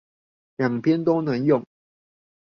[0.57, 1.63] 兩邊都能用